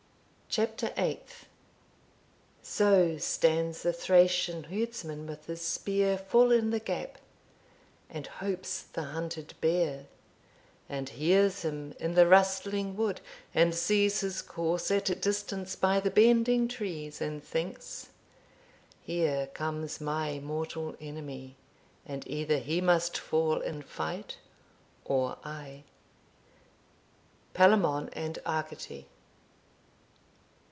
[0.53, 1.45] CHAPTER EIGHTH.
[2.61, 7.17] So stands the Thracian herdsman with his spear Full in the gap,
[8.09, 10.07] and hopes the hunted bear;
[10.89, 13.21] And hears him in the rustling wood,
[13.55, 18.09] and sees His course at distance by the bending trees, And thinks
[19.01, 21.55] Here comes my mortal enemy,
[22.05, 24.37] And either he must fall in fight,
[25.05, 25.85] or I.
[27.53, 29.05] Palamon and Arcite.